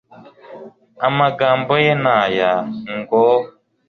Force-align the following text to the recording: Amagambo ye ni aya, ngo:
Amagambo 1.07 1.73
ye 1.85 1.93
ni 2.03 2.11
aya, 2.19 2.51
ngo: 2.97 3.23